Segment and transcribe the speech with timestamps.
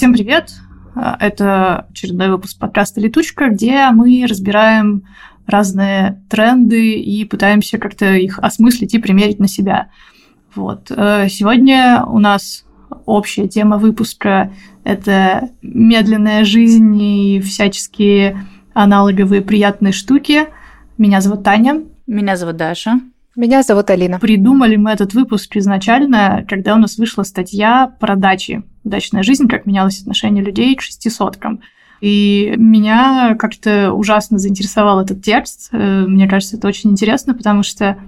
[0.00, 0.54] Всем привет!
[0.96, 5.02] Это очередной выпуск подкаста «Летучка», где мы разбираем
[5.46, 9.90] разные тренды и пытаемся как-то их осмыслить и примерить на себя.
[10.54, 10.90] Вот.
[10.90, 12.64] Э, сегодня у нас
[13.04, 14.54] общая тема выпуска–
[14.84, 20.46] это медленная жизнь и всяческие аналоговые приятные штуки.
[20.96, 21.82] Меня зовут Таня.
[22.06, 23.00] Меня зовут Даша.
[23.36, 24.18] Меня зовут Алина.
[24.18, 28.62] Придумали мы этот выпуск изначально, когда у нас вышла статья про дачи.
[28.84, 31.60] Дачная жизнь, как менялось отношение людей к шестисоткам.
[32.00, 35.68] И меня как-то ужасно заинтересовал этот текст.
[35.72, 37.98] Э, мне кажется, это очень интересно, потому что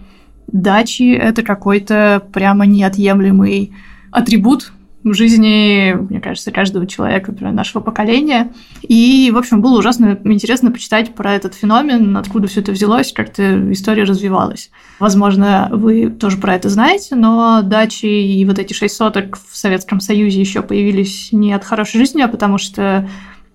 [0.47, 3.73] дачи– это какой-то прямо неотъемлемый
[4.11, 4.73] атрибут
[5.05, 8.53] в жизни, мне кажется, каждого человека например, нашего поколения.
[8.83, 13.73] И, в общем, было ужасно интересно почитать про этот феномен, откуда все это взялось, как-то
[13.73, 14.71] история развивалась.
[14.99, 20.01] Возможно, вы тоже про это знаете, но дачи и вот эти шесть соток в Советском
[20.01, 23.09] Союзе еще появились не от хорошей жизни, а потому что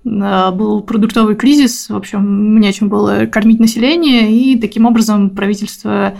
[0.03, 6.13] э, был продуктовый кризис, в общем, нечем было кормить население, и таким образом правительство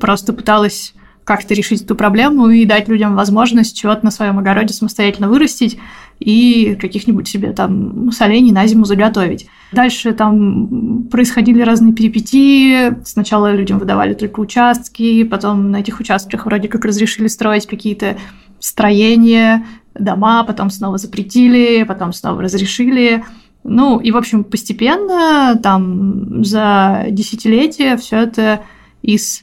[0.00, 5.28] просто пыталось как-то решить эту проблему и дать людям возможность чего-то на своем огороде самостоятельно
[5.28, 5.78] вырастить
[6.20, 9.46] и каких-нибудь себе там солений на зиму заготовить.
[9.72, 13.02] Дальше там происходили разные перипетии.
[13.04, 18.16] Сначала людям выдавали только участки, потом на этих участках вроде как разрешили строить какие-то
[18.60, 23.24] строения, дома, потом снова запретили, потом снова разрешили.
[23.64, 28.60] Ну, и, в общем, постепенно, там, за десятилетия все это
[29.02, 29.42] из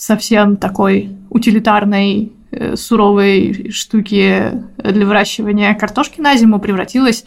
[0.00, 7.24] совсем такой утилитарной э, суровой штуки для выращивания картошки на зиму превратилась,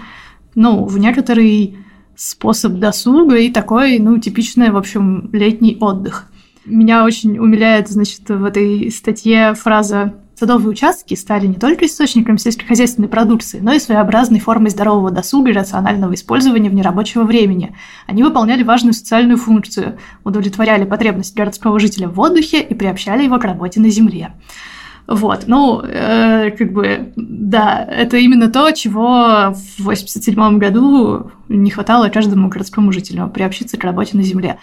[0.56, 1.78] ну, в некоторый
[2.16, 6.32] способ досуга и такой, ну, типичный, в общем, летний отдых.
[6.66, 10.14] Меня очень умиляет, значит, в этой статье фраза
[10.44, 15.54] Садовые участки стали не только источником сельскохозяйственной продукции, но и своеобразной формой здорового досуга и
[15.54, 17.74] рационального использования внерабочего времени.
[18.08, 23.46] Они выполняли важную социальную функцию, удовлетворяли потребность городского жителя в отдыхе и приобщали его к
[23.46, 24.34] работе на земле.
[25.08, 32.10] Вот, ну, э, как бы, да, это именно то, чего в 87 году не хватало
[32.10, 34.60] каждому городскому жителю приобщиться к работе на земле.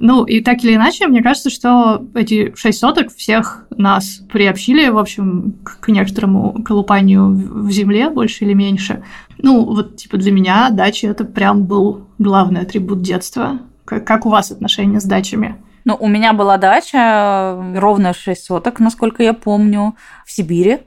[0.00, 4.98] Ну, и так или иначе, мне кажется, что эти шесть соток всех нас приобщили, в
[4.98, 9.04] общем, к некоторому колупанию в земле, больше или меньше.
[9.38, 13.60] Ну, вот, типа, для меня дача– это прям был главный атрибут детства.
[13.84, 15.56] Как, как у вас отношения с дачами?
[15.84, 19.94] Ну, у меня была дача ровно 6 соток, насколько я помню,
[20.24, 20.80] в Сибири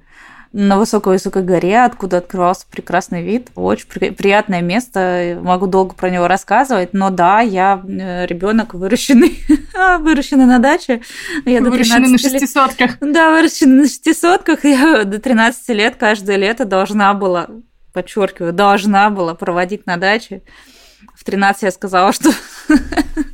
[0.53, 3.49] на высокой-высокой горе, откуда открывался прекрасный вид.
[3.55, 9.39] Очень при- приятное место, могу долго про него рассказывать, но да, я э, ребенок выращенный,
[9.99, 11.01] выращенный на даче.
[11.45, 12.97] Я выращенный на шестисотках.
[13.01, 14.63] Да, выращенный на шестисотках.
[14.63, 17.47] Я до 13 лет каждое лето должна была,
[17.93, 20.41] подчеркиваю, должна была проводить на даче.
[21.17, 22.29] В 13 я сказала, что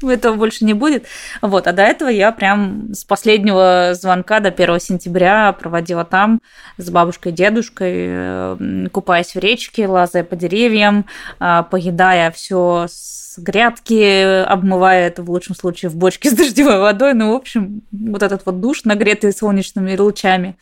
[0.09, 1.05] этого больше не будет.
[1.41, 6.39] Вот, а до этого я прям с последнего звонка до 1 сентября проводила там
[6.77, 11.05] с бабушкой и дедушкой, купаясь в речке, лазая по деревьям,
[11.39, 17.13] а, поедая все с грядки, обмывая это в лучшем случае в бочке с дождевой водой.
[17.13, 20.55] Ну, в общем, вот этот вот душ, нагретый солнечными лучами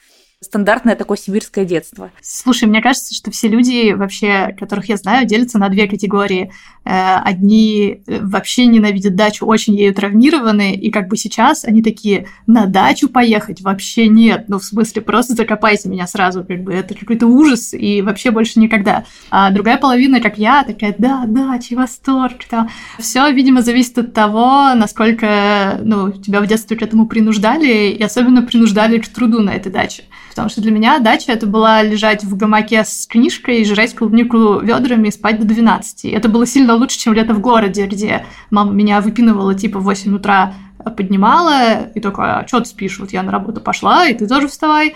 [0.43, 2.09] стандартное такое сибирское детство.
[2.19, 6.51] Слушай, мне кажется, что все люди вообще, которых я знаю, делятся на две категории.
[6.83, 12.27] Э, одни э, вообще ненавидят дачу, очень ею травмированы, и как бы сейчас они такие,
[12.47, 14.45] на дачу поехать вообще нет.
[14.47, 18.59] Ну, в смысле, просто закопайте меня сразу, как бы это какой-то ужас, и вообще больше
[18.59, 19.05] никогда.
[19.29, 22.67] А другая половина, как я, такая, да, дача, восторг, там.
[22.97, 28.41] Все, видимо, зависит от того, насколько, ну, тебя в детстве к этому принуждали, и особенно
[28.41, 30.05] принуждали к труду на этой даче.
[30.31, 35.09] Потому что для меня дача это была лежать в гамаке с книжкой жрать клубнику ведрами
[35.09, 36.05] и спать до 12.
[36.05, 40.15] Это было сильно лучше, чем лето в городе, где мама меня выпинывала типа в 8
[40.15, 40.53] утра,
[40.95, 42.97] поднимала и такая, а что ты спишь?
[42.97, 44.95] Вот я на работу пошла, и ты тоже вставай.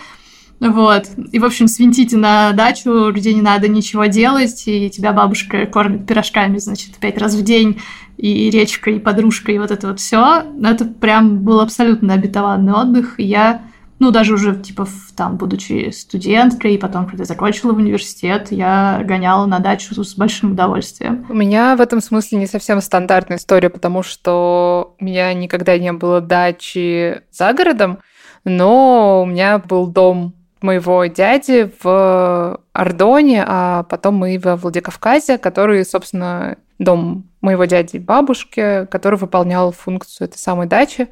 [0.61, 1.03] Вот.
[1.33, 6.07] И, в общем, свинтите на дачу, где не надо ничего делать, и тебя бабушка кормит
[6.07, 7.81] пирожками, значит, пять раз в день,
[8.17, 10.45] и речка, и подружка, и вот это вот все.
[10.63, 13.19] Это прям был абсолютно обетованный отдых.
[13.19, 13.63] И я
[13.99, 19.45] ну, даже уже, типа, там, будучи студенткой, и потом, когда закончила в университет, я гоняла
[19.45, 21.25] на дачу с большим удовольствием.
[21.29, 25.93] У меня в этом смысле не совсем стандартная история, потому что у меня никогда не
[25.93, 27.99] было дачи за городом,
[28.43, 35.85] но у меня был дом моего дяди в Ордоне, а потом мы во Владикавказе, который,
[35.85, 41.07] собственно, дом моего дяди и бабушки, который выполнял функцию этой самой дачи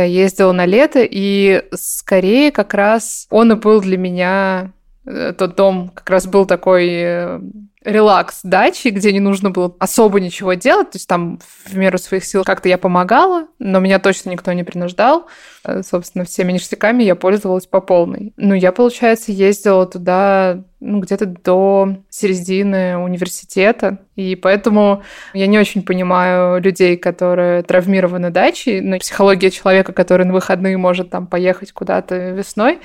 [0.00, 4.72] я ездила на лето, и скорее как раз он и был для меня
[5.06, 7.40] э, тот дом как раз был такой э,
[7.84, 10.90] релакс дачи, где не нужно было особо ничего делать.
[10.90, 14.64] То есть там в меру своих сил как-то я помогала, но меня точно никто не
[14.64, 15.26] принуждал.
[15.64, 18.32] Э, собственно, всеми ништяками я пользовалась по полной.
[18.36, 23.98] Ну, я, получается, ездила туда ну, где-то до середины университета.
[24.16, 25.02] И поэтому
[25.32, 31.10] я не очень понимаю людей, которые травмированы дачей, но психология человека, который на выходные может
[31.10, 32.80] там поехать куда-то весной,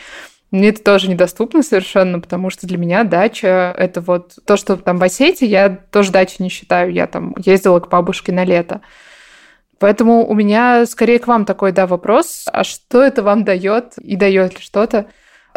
[0.52, 4.98] мне это тоже недоступно совершенно, потому что для меня дача— это вот то, что там
[4.98, 6.94] в Осетии, я тоже дачу не считаю.
[6.94, 8.82] Я там ездила к бабушке на лето.
[9.80, 12.46] Поэтому у меня скорее к вам такой, да, вопрос.
[12.52, 15.08] А что это вам дает и дает ли что-то?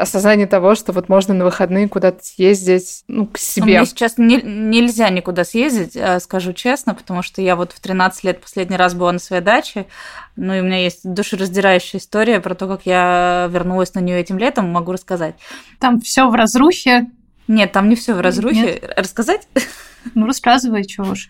[0.00, 3.78] Осознание того, что вот можно на выходные куда-то съездить, ну, к себе.
[3.78, 8.24] Мне сейчас не, нельзя никуда съездить, э, скажу честно, потому что я вот в 13
[8.24, 9.86] лет последний раз была на своей даче,
[10.36, 14.38] ну, и у меня есть душераздирающая история про то, как я вернулась на нее этим
[14.38, 15.34] летом, могу рассказать.
[15.78, 17.06] Там все в разрухе.
[17.48, 18.80] Нет, там не все в разрухе.
[18.80, 18.92] Нет.
[18.96, 19.48] Рассказать?
[20.14, 21.28] Ну, рассказывай, чего уж.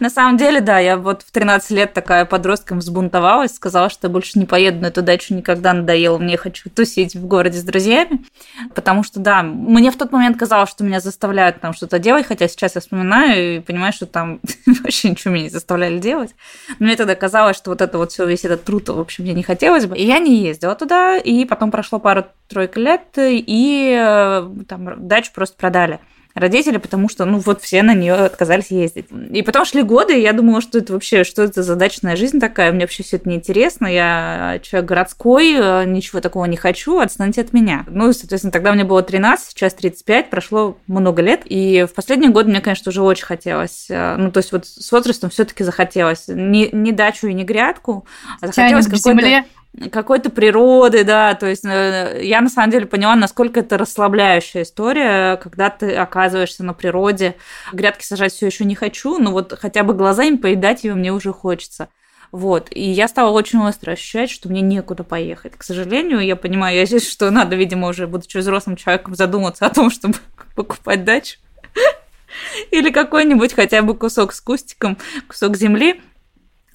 [0.00, 4.12] На самом деле, да, я вот в 13 лет такая подростком взбунтовалась, сказала, что я
[4.12, 8.24] больше не поеду на эту дачу никогда, надоело, мне хочу тусить в городе с друзьями,
[8.74, 12.48] потому что, да, мне в тот момент казалось, что меня заставляют там что-то делать, хотя
[12.48, 16.34] сейчас я вспоминаю и понимаю, что там вообще ничего меня не заставляли делать.
[16.78, 19.34] Но мне тогда казалось, что вот это вот все весь этот труд, в общем, мне
[19.34, 19.96] не хотелось бы.
[19.96, 25.56] И я не ездила туда, и потом прошло пару-тройка лет, и э, там дачу просто
[25.56, 26.00] продали
[26.34, 29.06] родители, потому что, ну, вот все на нее отказались ездить.
[29.30, 32.38] И потом шли годы, и я думала, что это вообще, что это за дачная жизнь
[32.38, 37.52] такая, мне вообще все это неинтересно, я человек городской, ничего такого не хочу, отстаньте от
[37.52, 37.84] меня.
[37.88, 42.50] Ну, соответственно, тогда мне было 13, сейчас 35, прошло много лет, и в последние годы
[42.50, 46.24] мне, конечно, уже очень хотелось, ну, то есть вот с возрастом все таки захотелось.
[46.28, 48.06] Не, не дачу и не грядку,
[48.40, 49.44] а захотелось какой-то
[49.92, 55.36] какой-то природы, да, то есть э, я на самом деле поняла, насколько это расслабляющая история,
[55.36, 57.36] когда ты оказываешься на природе.
[57.72, 61.32] Грядки сажать все еще не хочу, но вот хотя бы глазами поедать ее мне уже
[61.32, 61.88] хочется.
[62.32, 62.68] Вот.
[62.70, 65.56] И я стала очень остро ощущать, что мне некуда поехать.
[65.56, 69.70] К сожалению, я понимаю, я здесь, что надо, видимо, уже, будучи взрослым человеком, задуматься о
[69.70, 70.16] том, чтобы
[70.54, 71.38] покупать дачу.
[72.70, 74.96] Или какой-нибудь хотя бы кусок с кустиком,
[75.28, 76.00] кусок земли.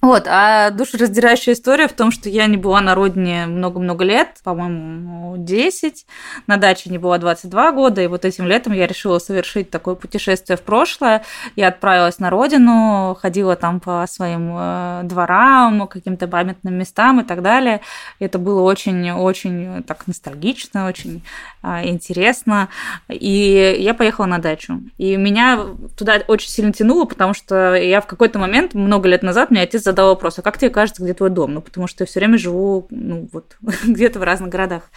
[0.06, 5.34] Вот, а душераздирающая история в том, что я не была на родине много-много лет, по-моему,
[5.36, 6.06] 10,
[6.46, 10.56] на даче не была 22 года, и вот этим летом я решила совершить такое путешествие
[10.56, 11.24] в прошлое.
[11.56, 17.42] Я отправилась на родину, ходила там по своим э, дворам, каким-то памятным местам и так
[17.42, 17.80] далее.
[18.20, 21.24] Это было очень-очень так ностальгично, очень
[21.62, 22.68] а, интересно.
[23.08, 24.82] И я поехала на дачу.
[24.98, 25.66] И меня
[25.98, 29.82] туда очень сильно тянуло, потому что я в какой-то момент, много лет назад, мне отец
[29.82, 31.54] задал вопрос, а как тебе кажется, где твой дом?
[31.54, 34.90] Ну, потому что я все время живу, ну, вот, где-то в разных городах.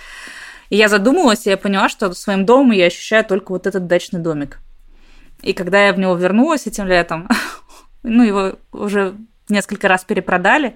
[0.70, 4.20] И я задумалась, и я поняла, что своим домом я ощущаю только вот этот дачный
[4.20, 4.60] домик.
[5.42, 7.28] И когда я в него вернулась этим летом,
[8.04, 9.16] ну, его уже
[9.50, 10.76] несколько раз перепродали.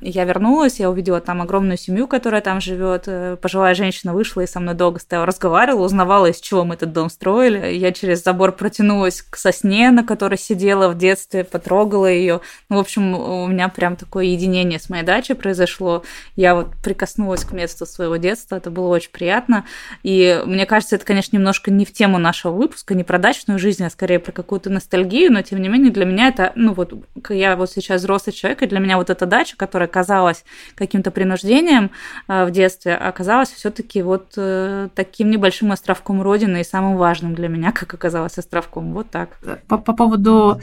[0.00, 3.04] Я вернулась, я увидела там огромную семью, которая там живет.
[3.06, 6.92] Э, пожилая женщина вышла и со мной долго стояла, разговаривала, узнавала, из чего мы этот
[6.92, 7.74] дом строили.
[7.74, 12.40] Я через забор протянулась к сосне, на которой сидела в детстве, потрогала ее.
[12.68, 16.02] Ну, в общем, у меня прям такое единение с моей дачей произошло.
[16.36, 19.64] Я вот прикоснулась к месту своего детства, это было очень приятно.
[20.02, 23.84] И мне кажется, это, конечно, немножко не в тему нашего выпуска, не про дачную жизнь,
[23.84, 26.92] а скорее про какую-то ностальгию, но тем не менее для меня это, ну вот,
[27.28, 31.90] я вот сейчас взрослый человек, и для меня вот эта дача, которая казалась каким-то принуждением
[32.28, 37.48] э, в детстве, оказалась все-таки вот э, таким небольшим островком родины и самым важным для
[37.48, 38.92] меня, как оказалось, островком.
[38.92, 39.38] Вот так.
[39.68, 40.60] По, по поводу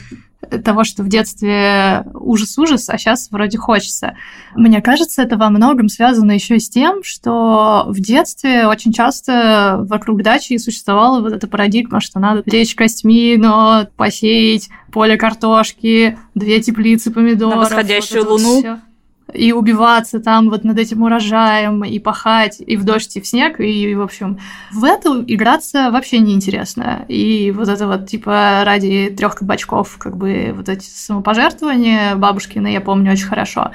[0.64, 4.16] того, что в детстве ужас-ужас, а сейчас вроде хочется.
[4.56, 9.80] Мне кажется, это во многом связано еще и с тем, что в детстве очень часто
[9.88, 16.62] вокруг дачи существовала вот эта парадигма, что надо лечь костьми, но посеять поле картошки, две
[16.62, 17.56] теплицы помидоров.
[17.56, 18.62] На восходящую вот луну.
[18.62, 18.80] Вот
[19.34, 23.60] и убиваться там вот над этим урожаем, и пахать, и в дождь, и в снег,
[23.60, 24.40] и, в общем,
[24.72, 27.06] в это играться вообще неинтересно.
[27.08, 32.82] И вот это вот, типа, ради трех кабачков, как бы, вот эти самопожертвования бабушкины, я
[32.82, 33.72] помню очень хорошо,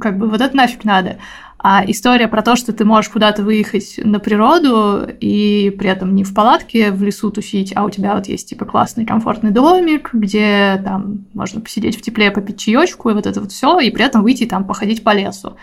[0.00, 1.18] как бы вот это нафиг надо.
[1.58, 6.22] А история про то, что ты можешь куда-то выехать на природу и при этом не
[6.22, 10.80] в палатке в лесу тусить, а у тебя вот есть типа классный комфортный домик, где
[10.84, 14.22] там можно посидеть в тепле, попить чаечку и вот это вот все, и при этом
[14.22, 15.56] выйти там походить по лесу.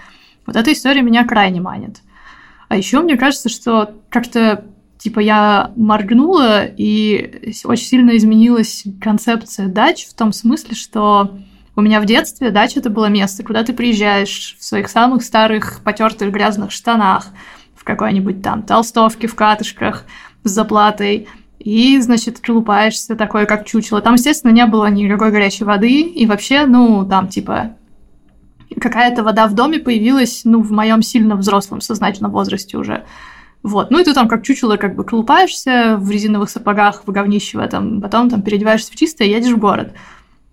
[0.46, 2.01] Вот эта история меня крайне манит.
[2.70, 4.65] А еще мне кажется, что как-то
[4.98, 11.38] типа я моргнула, и очень сильно изменилась концепция дач в том смысле, что
[11.75, 15.82] у меня в детстве дача это было место, куда ты приезжаешь в своих самых старых
[15.84, 17.27] потертых грязных штанах,
[17.75, 20.06] в какой-нибудь там толстовке в катышках
[20.44, 21.27] с заплатой,
[21.60, 24.01] и, значит, колупаешься такое, как чучело.
[24.01, 27.75] Там, естественно, не было никакой горячей воды, и вообще, ну, там, типа,
[28.80, 33.06] какая-то вода в доме появилась, ну, в моем сильно взрослом сознательном возрасте уже.
[33.62, 33.92] Вот.
[33.92, 37.62] Ну и ты там как чучело как бы колупаешься в резиновых сапогах, в говнище в
[37.62, 39.94] этом, потом там переодеваешься в чистое и едешь в город.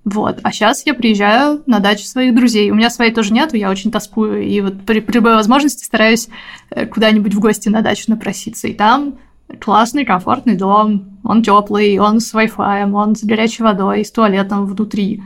[0.04, 0.40] Вот.
[0.42, 2.70] А сейчас я приезжаю на дачу своих друзей.
[2.70, 4.42] У меня своей тоже нету, я очень тоскую.
[4.42, 6.28] И вот при, при любой возможности стараюсь
[6.70, 8.66] э, куда-нибудь в гости на дачу напроситься.
[8.68, 9.18] И там
[9.60, 11.18] классный, комфортный дом.
[11.22, 15.22] Он теплый, он с Wi-Fi, он с горячей водой, с туалетом внутри.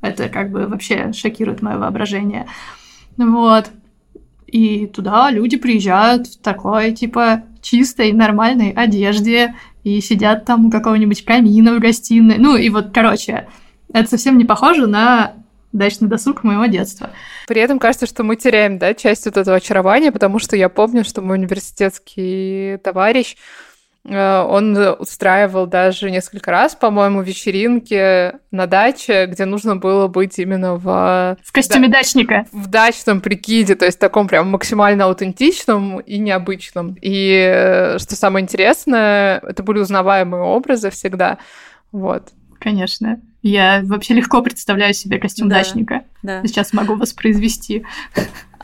[0.00, 2.46] Это как бы вообще шокирует мое воображение.
[3.16, 3.70] Вот.
[4.46, 11.24] И туда люди приезжают в такой, типа, чистой, нормальной одежде и сидят там у какого-нибудь
[11.24, 12.38] камина в гостиной.
[12.38, 13.48] Ну, и вот, короче,
[14.00, 15.32] это совсем не похоже на
[15.72, 17.10] дачный досуг моего детства.
[17.48, 21.04] При этом кажется, что мы теряем, да, часть вот этого очарования, потому что я помню,
[21.04, 23.36] что мой университетский товарищ
[24.06, 30.74] Э, он устраивал даже несколько раз, по-моему, вечеринки на даче, где нужно было быть именно
[30.76, 31.36] в...
[31.42, 32.46] В костюме да, дачника.
[32.52, 36.96] В дачном прикиде, то есть таком прям максимально аутентичном и необычном.
[37.00, 41.38] И э, что самое интересное, это были узнаваемые образы всегда.
[41.90, 42.28] Вот.
[42.60, 43.20] Конечно.
[43.44, 46.04] Я вообще легко представляю себе костюм да, дачника.
[46.24, 46.42] Да.
[46.44, 47.84] Сейчас могу воспроизвести.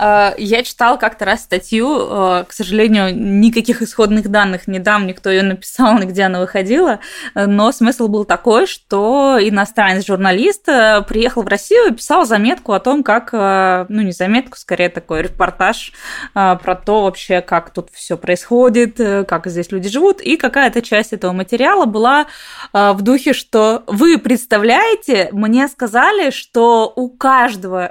[0.02, 5.28] А, я читал как-то раз статью, а, к сожалению, никаких исходных данных не дам, никто
[5.28, 7.00] ее написал, где она выходила,
[7.34, 13.02] но смысл был такой, что иностранец-журналист э, приехал в Россию и писал заметку о том,
[13.02, 15.92] как, э, ну не заметку, скорее такой репортаж
[16.34, 21.12] э, про то вообще, как тут все происходит, как здесь люди живут, и какая-то часть
[21.12, 22.26] этого материала была
[22.72, 27.49] в духе, что вы представляете, мне сказали, что у каждого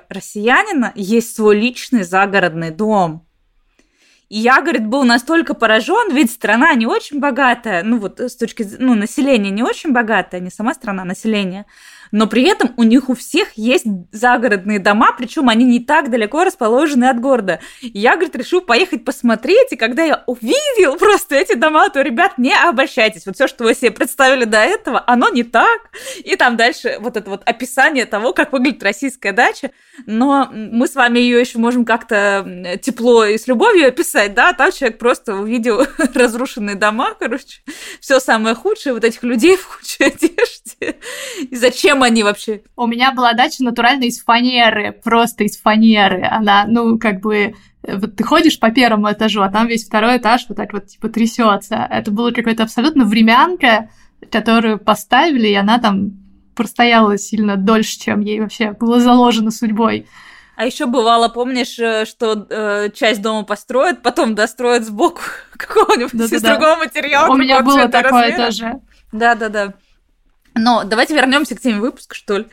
[0.10, 3.26] россиянина есть свой личный загородный дом.
[4.30, 8.68] И я, говорит, был настолько поражен, ведь страна не очень богатая, ну вот с точки
[8.78, 11.66] ну, население не очень богатое, не сама страна, население
[12.12, 16.44] но при этом у них у всех есть загородные дома, причем они не так далеко
[16.44, 17.60] расположены от города.
[17.82, 22.38] И я, говорит, решил поехать посмотреть, и когда я увидел просто эти дома, то, ребят,
[22.38, 23.26] не обольщайтесь.
[23.26, 25.90] Вот все, что вы себе представили до этого, оно не так.
[26.24, 29.72] И там дальше вот это вот описание того, как выглядит российская дача.
[30.06, 34.72] Но мы с вами ее еще можем как-то тепло и с любовью описать, да, там
[34.72, 37.62] человек просто увидел разрушенные дома, короче,
[38.00, 40.98] все самое худшее, вот этих людей в худшей одежде.
[41.50, 42.62] И зачем чем они вообще?
[42.76, 46.24] У меня была дача натурально из фанеры, просто из фанеры.
[46.30, 50.46] Она, ну, как бы вот ты ходишь по первому этажу, а там весь второй этаж
[50.48, 51.88] вот так вот типа трясется.
[51.90, 53.90] Это было какое-то абсолютно времянка,
[54.32, 56.12] которую поставили, и она там
[56.60, 60.08] простояла сильно дольше, чем ей вообще было заложено судьбой.
[60.58, 65.22] А еще бывало, помнишь, э, что э, часть дома построят, потом достроят сбоку
[65.58, 66.84] какого-нибудь да, из да, другого да.
[66.84, 67.32] материала.
[67.32, 68.46] У меня было такое размера.
[68.46, 68.82] тоже.
[69.14, 69.74] Да, да, да.
[70.56, 72.46] Но давайте вернемся к теме выпуска, что ли.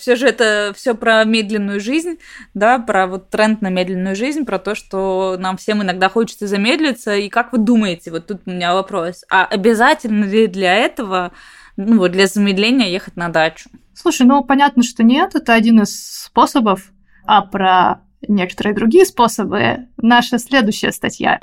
[0.00, 2.18] Все же это все про медленную жизнь,
[2.54, 7.14] да, про вот тренд на медленную жизнь, про то, что нам всем иногда хочется замедлиться.
[7.14, 11.30] И как вы думаете, вот тут у меня вопрос, а обязательно ли для этого,
[11.76, 13.68] ну вот для замедления ехать на дачу?
[13.94, 16.92] Слушай, ну понятно, что нет, это один из способов,
[17.26, 21.38] а про некоторые другие способы наша следующая статья.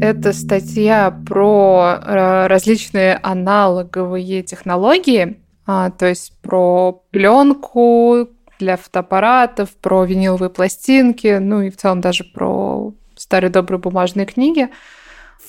[0.00, 10.04] Это статья про э, различные аналоговые технологии, а, то есть про пленку для фотоаппаратов, про
[10.04, 14.68] виниловые пластинки, ну и в целом даже про старые добрые бумажные книги.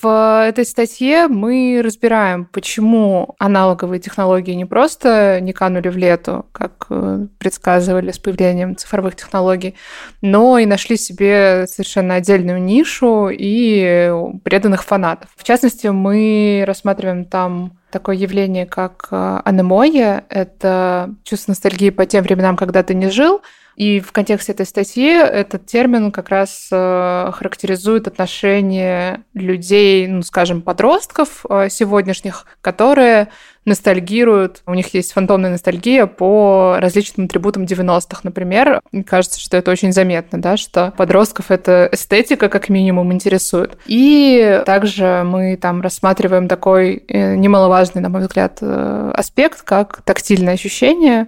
[0.02, 6.86] В этой статье мы разбираем, почему аналоговые технологии не просто не канули в лету, как
[6.90, 9.76] э, предсказывали с появлением цифровых технологий,
[10.22, 14.12] но и нашли себе совершенно отдельную нишу и
[14.44, 15.32] преданных фанатов.
[15.36, 20.24] В частности, мы рассматриваем там такое явление, как э, анемоя.
[20.30, 23.42] Это чувство ностальгии по тем временам, когда ты не жил,
[23.76, 30.62] и в контексте этой статьи этот термин как раз э, характеризует отношение людей, ну, скажем,
[30.62, 33.30] подростков э, сегодняшних, которые
[33.66, 38.82] ностальгируют, у них есть фантомная ностальгия по различным атрибутам 90-х, например.
[38.92, 43.78] Мне кажется, что это очень заметно, да, что подростков эта эстетика как минимум интересует.
[43.86, 51.28] И также мы там рассматриваем такой э, немаловажный, на мой взгляд, аспект, как тактильное ощущение,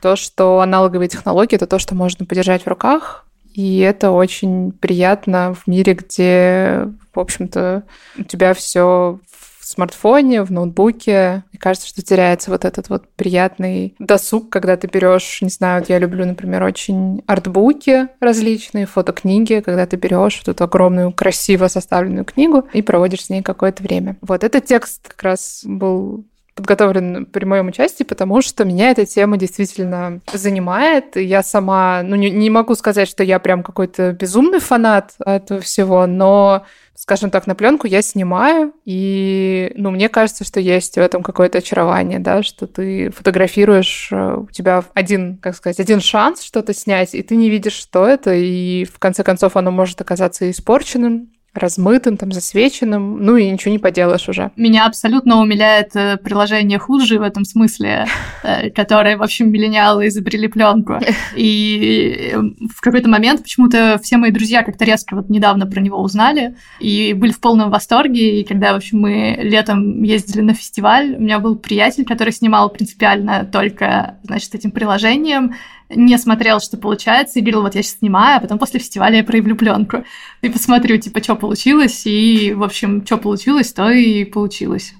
[0.00, 5.54] то, что аналоговые технологии— это то, что можно подержать в руках, и это очень приятно
[5.54, 7.82] в мире, где, в общем-то,
[8.16, 11.42] у тебя все в смартфоне, в ноутбуке.
[11.52, 15.90] И кажется, что теряется вот этот вот приятный досуг, когда ты берешь, не знаю, вот
[15.90, 22.24] я люблю, например, очень артбуки различные, фотокниги, когда ты берешь вот эту огромную, красиво составленную
[22.24, 24.16] книгу и проводишь с ней какое-то время.
[24.20, 26.24] Вот этот текст как раз был
[26.58, 31.16] подготовлен при моем участии, потому что меня эта тема действительно занимает.
[31.16, 36.06] Я сама, ну, не, не могу сказать, что я прям какой-то безумный фанат этого всего,
[36.06, 36.64] но
[36.98, 41.58] скажем так, на пленку я снимаю, и, ну, мне кажется, что есть в этом какое-то
[41.58, 47.14] очарование, да, что ты фотографируешь, э, у тебя один, как сказать, один шанс что-то снять,
[47.14, 52.16] и ты не видишь, что это, и в конце концов оно может оказаться испорченным, размытым,
[52.16, 54.50] там, засвеченным, ну и ничего не поделаешь уже.
[54.56, 58.06] Меня абсолютно умиляет э, приложение Худжи в этом смысле,
[58.42, 60.98] э, которое, в общем, миллениалы изобрели пленку.
[61.36, 62.38] И э,
[62.74, 67.12] в какой-то момент почему-то все мои друзья как-то резко вот недавно про него узнали и
[67.12, 68.40] были в полном восторге.
[68.40, 72.70] И когда, в общем, мы летом ездили на фестиваль, у меня был приятель, который снимал
[72.70, 75.54] принципиально только, значит, этим приложением,
[75.90, 79.24] не смотрел, что получается, и говорил, вот я сейчас снимаю, а потом после фестиваля я
[79.24, 80.04] проявлю пленку.
[80.42, 84.94] И посмотрю, типа, что получилось, и, в общем, что получилось, то и получилось.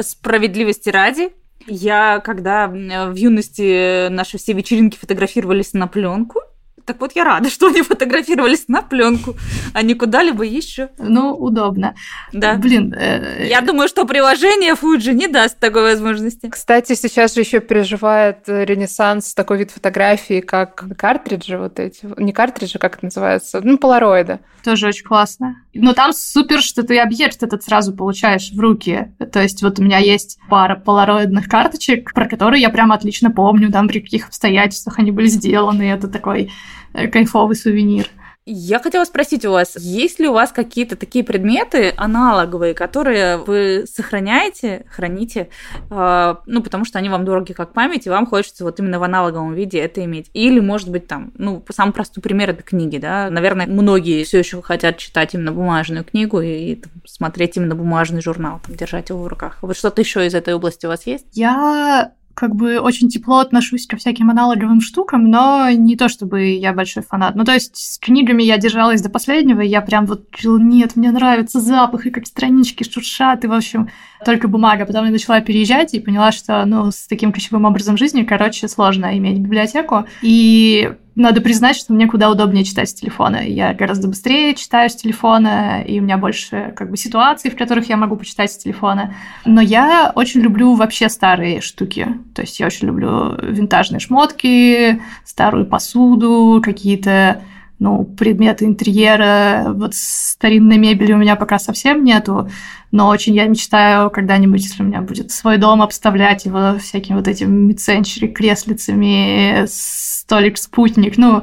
[0.00, 1.30] Справедливости ради,
[1.66, 6.40] я, когда в юности наши все вечеринки фотографировались на пленку,
[6.84, 9.34] так вот, я рада, что они фотографировались на пленку,
[9.74, 10.90] а не куда-либо еще.
[10.98, 11.94] Ну, удобно.
[12.32, 12.54] Да.
[12.54, 12.94] Блин.
[12.96, 13.46] Э...
[13.48, 16.48] Я думаю, что приложение Fuji не даст такой возможности.
[16.48, 22.06] Кстати, сейчас же еще переживает ренессанс такой вид фотографии, как картриджи вот эти.
[22.18, 23.60] Не картриджи, как это называется?
[23.62, 24.40] Ну, полароиды.
[24.64, 25.61] Тоже очень классно.
[25.74, 29.12] Но там супер, что ты объект этот сразу получаешь в руки.
[29.32, 33.72] То есть вот у меня есть пара полароидных карточек, про которые я прям отлично помню,
[33.72, 35.84] там при каких обстоятельствах они были сделаны.
[35.84, 36.50] Это такой
[36.94, 38.06] Э, кайфовый сувенир.
[38.44, 43.84] Я хотела спросить у вас, есть ли у вас какие-то такие предметы аналоговые, которые вы
[43.86, 45.48] сохраняете, храните,
[45.90, 49.04] э, ну, потому что они вам дороги как память, и вам хочется вот именно в
[49.04, 50.28] аналоговом виде это иметь.
[50.34, 53.30] Или, может быть, там, ну, самый простой пример– это книги, да.
[53.30, 58.22] Наверное, многие все еще хотят читать именно бумажную книгу и, и там, смотреть именно бумажный
[58.22, 59.58] журнал, там, держать его в руках.
[59.62, 61.26] Вот что-то еще из этой области у вас есть?
[61.30, 66.72] Я как бы очень тепло отношусь ко всяким аналоговым штукам, но не то чтобы я
[66.72, 67.36] большой фанат.
[67.36, 71.12] Ну, то есть с книгами я держалась до последнего, и я прям вот, нет, мне
[71.12, 73.90] нравится запах, и как странички шуршат, и, в общем,
[74.24, 74.86] только бумага.
[74.86, 79.16] Потом я начала переезжать и поняла, что, ну, с таким кочевым образом жизни, короче, сложно
[79.16, 80.06] иметь библиотеку.
[80.20, 83.46] И надо признать, что мне куда удобнее читать с телефона.
[83.46, 87.88] Я гораздо быстрее читаю с телефона, и у меня больше как бы ситуаций, в которых
[87.88, 89.14] я могу почитать с телефона.
[89.44, 92.08] Но я очень люблю вообще старые штуки.
[92.34, 97.42] То есть я очень люблю винтажные шмотки, старую посуду, какие-то
[97.82, 102.48] ну, предметы интерьера, вот старинной мебели у меня пока совсем нету,
[102.92, 107.26] но очень я мечтаю когда-нибудь, если у меня будет свой дом, обставлять его всякими вот
[107.26, 111.42] этими мидсенчери, креслицами, столик-спутник, ну,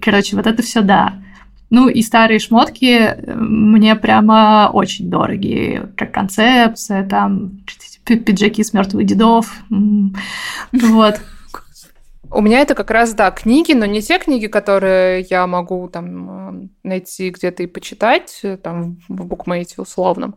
[0.00, 1.16] короче, вот это все да.
[1.68, 7.60] Ну и старые шмотки э, мне прямо очень дорогие, как концепция, там
[8.04, 11.20] пиджаки с мертвых дедов, вот.
[12.34, 16.68] У меня это как раз, да, книги, но не те книги, которые я могу там
[16.82, 20.34] найти где-то и почитать, там в букмейте условном,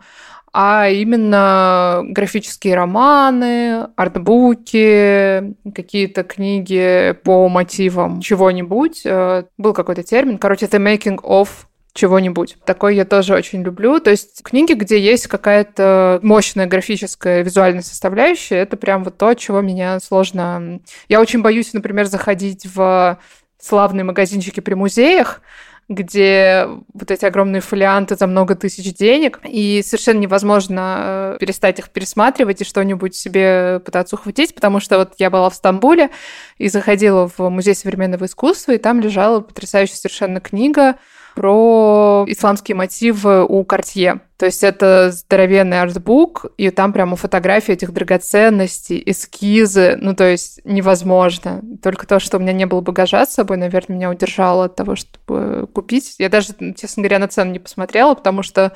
[0.53, 9.01] а именно графические романы, артбуки, какие-то книги по мотивам чего-нибудь.
[9.03, 11.49] Э, был какой-то термин, короче, the making of
[11.97, 12.57] чего-нибудь.
[12.63, 13.99] Такой я тоже очень люблю.
[13.99, 19.61] То есть книги, где есть какая-то мощная графическая визуальная составляющая, это прям вот то, чего
[19.61, 20.79] меня сложно...
[21.09, 23.17] Я очень боюсь, например, заходить в
[23.59, 25.41] славные магазинчики при музеях,
[25.89, 31.89] где вот эти огромные фолианты за много тысяч денег, и совершенно невозможно э, перестать их
[31.89, 36.09] пересматривать и что-нибудь себе пытаться ухватить, потому что вот я была в Стамбуле
[36.57, 40.97] и заходила в Музей современного искусства, и там лежала потрясающая совершенно книга
[41.37, 44.21] про исламские мотивы у Кортье.
[44.37, 49.99] То есть это здоровенный артбук, и там прямо фотографии этих драгоценностей, эскизы.
[50.01, 51.61] Ну, то есть невозможно.
[51.83, 54.95] Только то, что у меня не было багажа с собой, наверное, меня удержало от того,
[54.95, 56.15] чтобы купить.
[56.17, 58.73] Я даже, честно говоря, на цену не посмотрела, потому что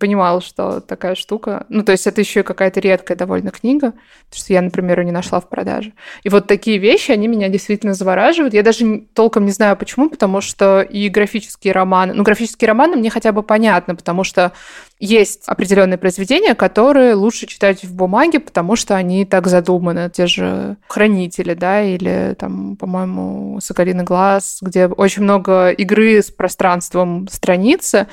[0.00, 1.66] понимала, что такая штука.
[1.68, 3.92] Ну, то есть это еще и какая-то редкая довольно книга,
[4.32, 5.92] что я, например, ее не нашла в продаже.
[6.24, 8.54] И вот такие вещи, они меня действительно завораживают.
[8.54, 12.14] Я даже толком не знаю, почему, потому что и графические романы...
[12.14, 14.52] Ну, графические романы мне хотя бы понятно, потому что
[14.98, 20.10] есть определенные произведения, которые лучше читать в бумаге, потому что они так задуманы.
[20.10, 27.28] Те же «Хранители», да, или там, по-моему, «Соколиный глаз», где очень много игры с пространством
[27.28, 28.08] страницы,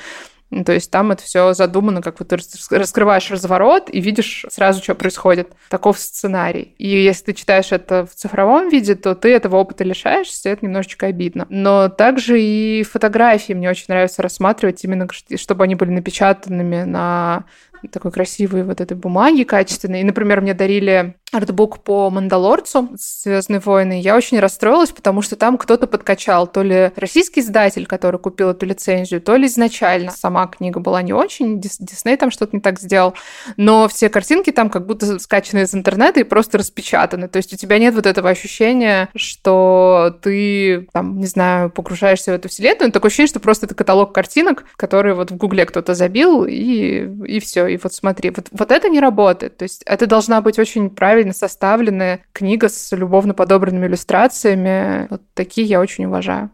[0.64, 2.38] То есть там это все задумано, как вот ты
[2.70, 5.52] раскрываешь разворот и видишь сразу, что происходит.
[5.68, 6.74] Таков сценарий.
[6.78, 11.06] И если ты читаешь это в цифровом виде, то ты этого опыта лишаешься, это немножечко
[11.06, 11.46] обидно.
[11.50, 15.06] Но также и фотографии мне очень нравится рассматривать, именно
[15.36, 17.44] чтобы они были напечатанными на
[17.90, 20.00] такой красивой вот этой бумаги качественной.
[20.00, 24.00] И, например, мне дарили артбук по Мандалорцу Звездные войны.
[24.00, 26.46] Я очень расстроилась, потому что там кто-то подкачал.
[26.46, 31.12] То ли российский издатель, который купил эту лицензию, то ли изначально сама книга была не
[31.12, 31.60] очень.
[31.60, 33.14] Дисней там что-то не так сделал.
[33.56, 37.28] Но все картинки там как будто скачаны из интернета и просто распечатаны.
[37.28, 42.34] То есть у тебя нет вот этого ощущения, что ты, там, не знаю, погружаешься в
[42.34, 42.92] эту вселенную.
[42.92, 47.40] Такое ощущение, что просто это каталог картинок, которые вот в Гугле кто-то забил, и, и
[47.40, 47.67] все.
[47.68, 49.56] И вот смотри, вот, вот это не работает.
[49.56, 55.06] То есть это должна быть очень правильно составленная книга с любовно подобранными иллюстрациями.
[55.10, 56.50] Вот такие я очень уважаю.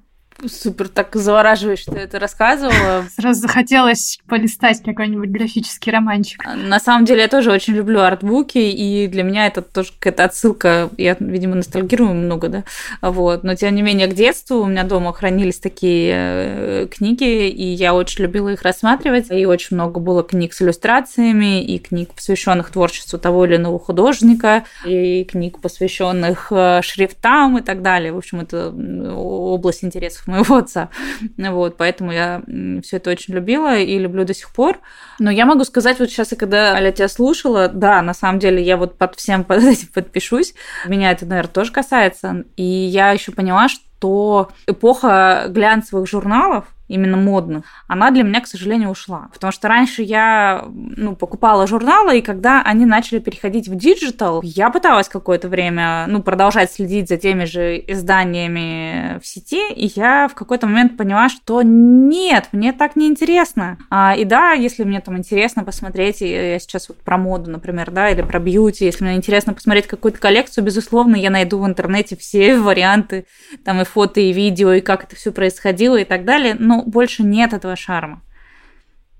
[0.47, 3.05] Супер, так завораживающе, что это рассказывала.
[3.15, 6.43] Сразу захотелось полистать какой-нибудь графический романчик.
[6.45, 10.25] А, на самом деле, я тоже очень люблю артбуки, и для меня это тоже какая-то
[10.25, 10.91] отсылка.
[10.99, 12.65] Я, видимо, ностальгирую много, да?
[13.01, 13.45] Вот.
[13.45, 17.95] Но, тем не менее, к детству у меня дома хранились такие э, книги, и я
[17.95, 19.31] очень любила их рассматривать.
[19.31, 24.65] И очень много было книг с иллюстрациями, и книг, посвященных творчеству того или иного художника,
[24.85, 28.13] и книг, посвященных э, шрифтам и так далее.
[28.13, 30.91] В общем, это область интересов моего отца.
[31.37, 32.43] Вот, поэтому я
[32.83, 34.79] все это очень любила и люблю до сих пор.
[35.19, 38.77] Но я могу сказать, вот сейчас, когда Аля тебя слушала, да, на самом деле я
[38.77, 40.55] вот под всем под этим подпишусь.
[40.87, 42.45] Меня это, наверное, тоже касается.
[42.57, 48.91] И я еще поняла, что эпоха глянцевых журналов, именно модных, она для меня, к сожалению,
[48.91, 49.29] ушла.
[49.33, 54.71] Потому что раньше я ну, покупала журналы, и когда они начали переходить в digital, я
[54.71, 60.35] пыталась какое-то время ну, продолжать следить за теми же изданиями в сети, и я в
[60.35, 63.79] какой-то момент поняла, что нет, мне так не интересно.
[63.91, 68.11] А, и да, если мне там интересно посмотреть, я сейчас вот про моду, например, да,
[68.11, 72.57] или про beauty, если мне интересно посмотреть какую-то коллекцию, безусловно, я найду в интернете все
[72.59, 73.27] варианты,
[73.65, 77.23] там и фото, и видео, и как это все происходило и так далее, но больше
[77.23, 78.23] нет этого шарма.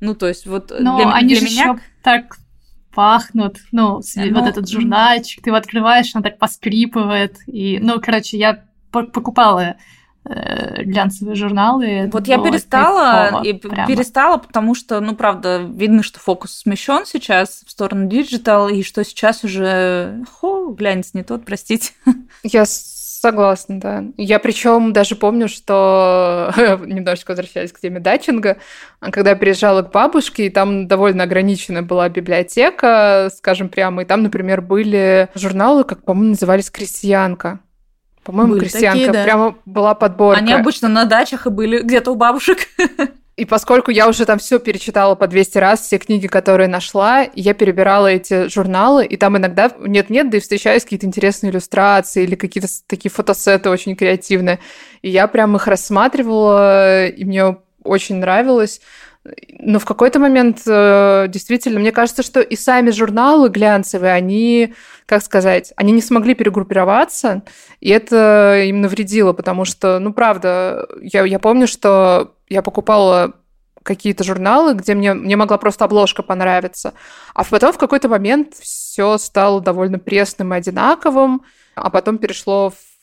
[0.01, 1.81] Ну, то есть вот Но для, они для же меня...
[2.03, 2.37] так
[2.95, 8.39] пахнут, ну, ну, вот этот журнальчик, ты его открываешь, он так поскрипывает, и, ну, короче,
[8.39, 9.77] я покупала
[10.25, 12.09] э, глянцевые журналы.
[12.13, 13.89] Вот я перестала, и прямо.
[13.89, 19.05] перестала, потому что, ну, правда, видно, что фокус смещен сейчас в сторону digital, и что
[19.05, 21.93] сейчас уже, хо, глянец не тот, простите.
[22.45, 22.65] Я
[23.25, 24.05] Согласна, да.
[24.19, 26.53] Я причем даже помню, что
[26.85, 28.59] немножечко возвращаясь к теме датчинга,
[29.01, 34.25] когда я приезжала к бабушке, и там довольно ограниченная была библиотека, скажем прямо, и там,
[34.25, 37.61] например, были журналы, как, по-моему, назывались «Крестьянка».
[38.25, 38.99] По-моему, «Крестьянка».
[38.99, 39.25] Такие, да.
[39.25, 40.43] Прямо была подборка.
[40.43, 42.59] Они обычно на дачах и были где-то у бабушек.
[43.37, 47.53] И поскольку я уже там все перечитала по 200 раз, все книги, которые нашла, я
[47.53, 52.69] перебирала эти журналы, и там иногда нет-нет, да и встречаюсь какие-то интересные иллюстрации или какие-то
[52.87, 54.61] такие фотосеты очень креативные.
[55.03, 58.81] И я прям их рассматривала, и мне очень нравилось.
[59.59, 64.75] Но в какой-то момент э, действительно, мне кажется, что и сами журналы глянцевые, они,
[65.07, 67.43] как сказать, они не смогли перегруппироваться,
[67.81, 73.33] и это им навредило, потому что, ну, правда, я, я помню, что я покупала
[73.83, 76.95] какие-то журналы, где мне, мне могла просто обложка понравиться.
[77.35, 81.43] А потом в какой-то момент все стало довольно пресным и одинаковым,
[81.75, 82.94] а потом перешло в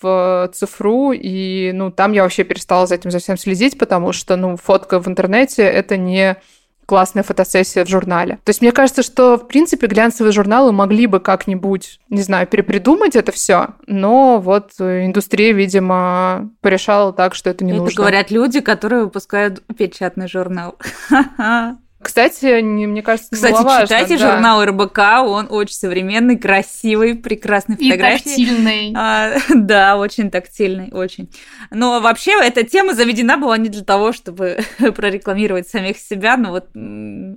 [0.54, 5.00] цифру, и ну, там я вообще перестала за этим совсем следить, потому что ну, фотка
[5.00, 6.38] в интернете— это не
[6.86, 8.40] классная фотосессия в журнале.
[8.44, 13.16] То есть мне кажется, что, в принципе, глянцевые журналы могли бы как-нибудь, не знаю, перепридумать
[13.16, 17.94] это все, но вот индустрия, видимо, порешала так, что это не это нужно.
[17.94, 20.78] Это говорят люди, которые выпускают печатный журнал.
[22.02, 24.32] Кстати, не, мне кажется, Кстати, важно, читайте да.
[24.32, 28.42] журнал РБК, он очень современный, красивый, прекрасный фотографии.
[28.42, 28.96] И тактильный.
[29.02, 31.30] А, да, очень тактильный, очень.
[31.72, 34.60] Но вообще эта тема заведена была не для того, чтобы
[34.96, 36.66] прорекламировать самих себя, но вот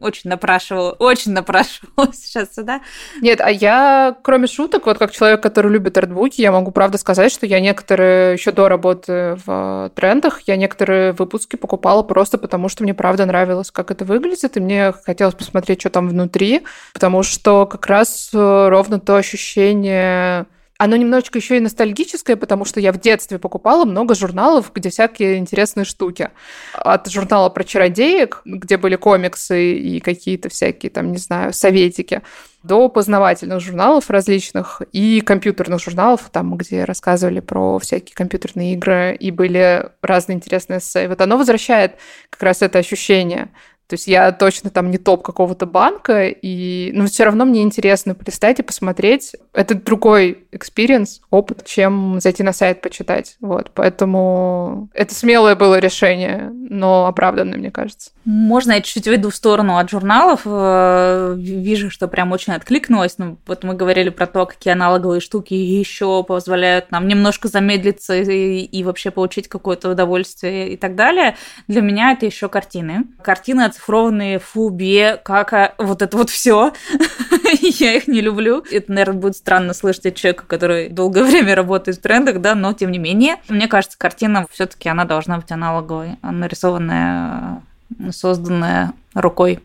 [0.05, 2.81] очень напрашивала, очень напрашивала сейчас сюда.
[3.21, 7.33] Нет, а я, кроме шуток, вот как человек, который любит артбуки, я могу правда сказать,
[7.33, 12.83] что я некоторые, еще до работы в трендах, я некоторые выпуски покупала просто потому, что
[12.83, 16.63] мне правда нравилось, как это выглядит, и мне хотелось посмотреть, что там внутри,
[16.93, 22.81] потому что как раз э, ровно то ощущение оно немножечко еще и ностальгическое, потому что
[22.81, 26.31] я в детстве покупала много журналов, где всякие интересные штуки.
[26.75, 32.23] От журнала про чародеек, где были комиксы и какие-то всякие там, не знаю, советики,
[32.65, 39.31] до познавательных журналов различных и компьютерных журналов, там, где рассказывали про всякие компьютерные игры и
[39.31, 41.07] были разные интересные эссе.
[41.09, 41.97] Вот оно возвращает
[42.31, 43.51] как раз это ощущение
[43.87, 46.91] То есть я точно там не топ какого-то банка, и...
[46.95, 49.37] но все равно мне интересно полистать и посмотреть.
[49.53, 53.37] Это другой experience, опыт, чем зайти на сайт почитать.
[53.41, 58.11] Вот, поэтому это смелое было решение, но оправданное, мне кажется.
[58.25, 60.43] Можно я чуть-чуть выйду в сторону от журналов?
[60.47, 63.19] Э, вижу, что прям очень откликнулось.
[63.19, 68.61] Ну, вот мы говорили про то, какие аналоговые штуки еще позволяют нам немножко замедлиться и,
[68.61, 71.37] и вообще получить какое-то удовольствие и так далее.
[71.69, 73.05] Для меня это еще картины.
[73.23, 76.73] Картины оцифрованные, фубе, как вот это вот все.
[77.61, 78.65] Я их не люблю.
[78.71, 82.73] Это, наверное, будет странно слышать от человека, который долгое время работает в трендах, да, но
[82.73, 87.63] тем не менее, мне кажется, картина все-таки она должна быть аналоговой, нарисованная,
[88.11, 89.61] созданная рукой.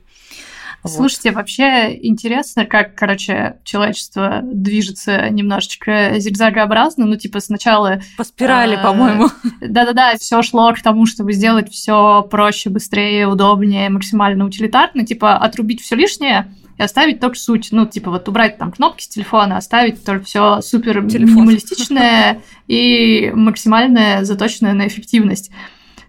[0.85, 1.37] Слушайте, вот.
[1.37, 7.05] вообще интересно, как, короче, человечество движется немножечко зигзагообразно.
[7.05, 8.01] Ну, типа, сначала...
[8.17, 9.27] По спирали, э, по-моему.
[9.61, 15.05] Да-да-да, все шло к тому, чтобы сделать все проще, быстрее, удобнее, максимально утилитарно.
[15.05, 17.67] Типа, отрубить все лишнее и оставить только суть.
[17.71, 24.23] Ну, типа, вот убрать там кнопки с телефона, оставить только все супер минималистичное и максимально
[24.23, 25.51] заточенное на эффективность.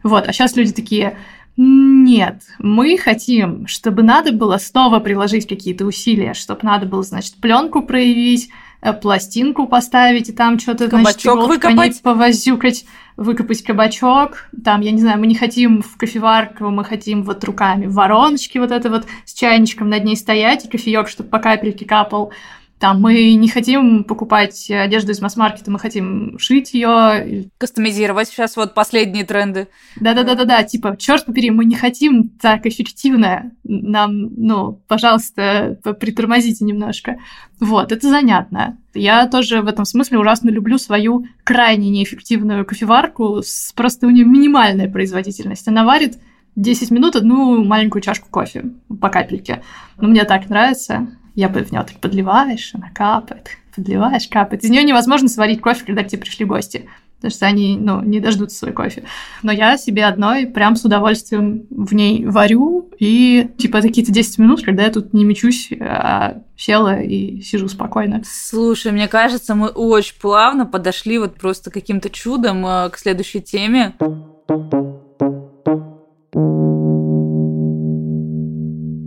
[0.04, 1.18] Вот, а сейчас люди такие,
[1.56, 7.82] нет, мы хотим, чтобы надо было снова приложить какие-то усилия, чтобы надо было, значит, пленку
[7.82, 8.50] проявить,
[9.02, 12.84] пластинку поставить, и там что-то, значит, выкопать, повозюкать,
[13.16, 14.48] выкопать кабачок.
[14.64, 18.60] Там, я не знаю, мы не хотим в кофеварку, мы хотим вот руками в вороночке
[18.60, 22.32] вот это вот с чайничком над ней стоять, и кофеек, чтобы по капельке капал.
[22.80, 27.50] Там мы не хотим покупать одежду из масс-маркета, мы хотим шить ее.
[27.58, 29.68] Кастомизировать сейчас вот последние тренды.
[30.00, 33.52] Да-да-да-да-да, типа, черт побери, мы не хотим так эффективно.
[33.64, 37.18] Нам, ну, пожалуйста, притормозите немножко.
[37.60, 38.78] Вот, это занятно.
[38.94, 44.24] Я тоже в этом смысле ужасно люблю свою крайне неэффективную кофеварку с просто у нее
[44.24, 45.68] минимальная производительность.
[45.68, 46.18] Она варит
[46.56, 49.62] 10 минут одну маленькую чашку кофе по капельке.
[49.98, 51.08] Но мне так нравится.
[51.40, 54.62] Я в нее подливаешь, она капает, подливаешь, капает.
[54.62, 58.20] Из нее невозможно сварить кофе, когда к тебе пришли гости, потому что они, ну, не
[58.20, 59.04] дождутся свой кофе.
[59.42, 64.62] Но я себе одной прям с удовольствием в ней варю, и типа какие-то 10 минут,
[64.62, 68.20] когда я тут не мечусь, а села и сижу спокойно.
[68.26, 73.94] Слушай, мне кажется, мы очень плавно подошли вот просто каким-то чудом э, к следующей теме.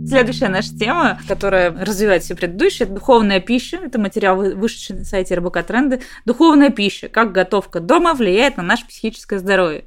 [0.06, 3.78] Следующая наша тема, которая развивает все предыдущие, это духовная пища.
[3.82, 6.02] Это материал, вышедший на сайте РБК Тренды.
[6.26, 7.08] Духовная пища.
[7.08, 9.86] Как готовка дома влияет на наше психическое здоровье.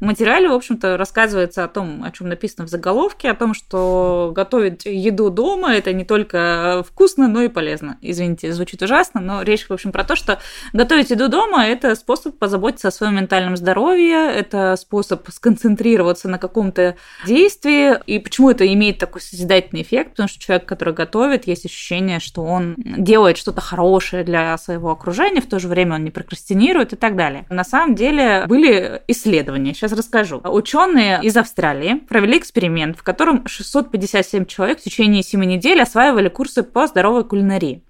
[0.00, 4.32] В материале, в общем-то, рассказывается о том, о чем написано в заголовке, о том, что
[4.34, 7.98] готовить еду дома это не только вкусно, но и полезно.
[8.00, 10.38] Извините, звучит ужасно, но речь, в общем, про то, что
[10.72, 16.96] готовить еду дома это способ позаботиться о своем ментальном здоровье, это способ сконцентрироваться на каком-то
[17.26, 17.98] действии.
[18.06, 22.20] И почему это имеет такой созидательный созидательный эффект, потому что человек, который готовит, есть ощущение,
[22.20, 26.92] что он делает что-то хорошее для своего окружения, в то же время он не прокрастинирует
[26.92, 27.46] и так далее.
[27.50, 30.40] На самом деле были исследования, сейчас расскажу.
[30.44, 36.62] Ученые из Австралии провели эксперимент, в котором 657 человек в течение 7 недель осваивали курсы
[36.62, 37.82] по здоровой кулинарии.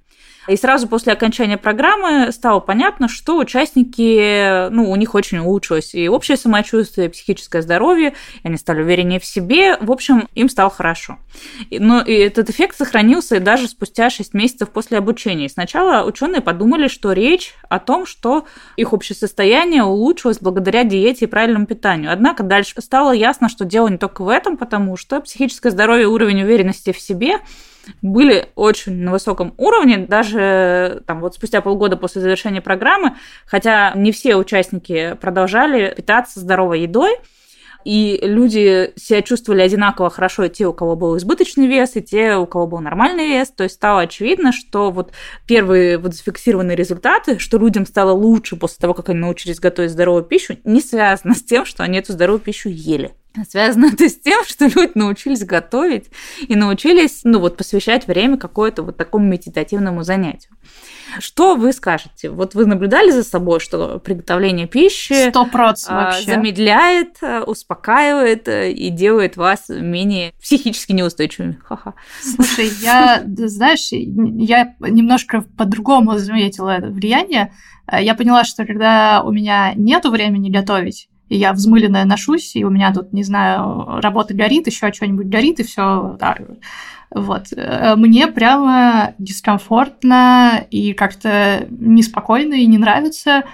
[0.49, 6.09] И сразу после окончания программы стало понятно, что участники, ну, у них очень улучшилось и
[6.09, 9.77] общее самочувствие, и психическое здоровье, и они стали увереннее в себе.
[9.79, 11.19] В общем, им стало хорошо.
[11.71, 15.47] Но и этот эффект сохранился даже спустя 6 месяцев после обучения.
[15.47, 21.25] И сначала ученые подумали, что речь о том, что их общее состояние улучшилось благодаря диете
[21.25, 22.13] и правильному питанию.
[22.13, 26.43] Однако дальше стало ясно, что дело не только в этом, потому что психическое здоровье, уровень
[26.43, 27.41] уверенности в себе–
[28.03, 34.13] были очень на высоком уровне, даже там вот спустя полгода после завершения программы, хотя не
[34.13, 37.17] все участники продолжали питаться здоровой едой,
[37.87, 42.35] и люди себя чувствовали одинаково хорошо и те, у кого был избыточный вес, и те,
[42.35, 43.49] у кого был нормальный вес.
[43.51, 45.13] То есть стало очевидно, что вот
[45.47, 50.25] первые вот зафиксированные результаты, что людям стало лучше после того, как они научились готовить здоровую
[50.25, 53.15] пищу, не связано с тем, что они эту здоровую пищу ели.
[53.49, 56.07] Связано это с тем, что люди научились готовить
[56.41, 60.53] и научились, ну вот, посвящать время какое-то вот такому медитативному занятию.
[61.19, 62.31] Что вы скажете?
[62.31, 65.31] Вот вы наблюдали за собой, что приготовление пищи
[65.89, 71.59] а, замедляет, а, успокаивает э, и делает вас менее психически неустойчивыми?
[71.65, 71.95] Ха-ха.
[72.21, 77.53] Слушай, я, знаешь, я немножко по-другому заметила это влияние.
[77.91, 82.65] Э, я поняла, что когда у меня нет времени готовить, и я взмыленная ношусь, и
[82.65, 86.17] у меня тут, не знаю, работа горит, еще что-нибудь горит, и все.
[86.21, 86.37] Да.
[87.11, 87.47] Вот.
[87.53, 93.45] Э, мне прямо дискомфортно и как-то неспокойно и не нравится.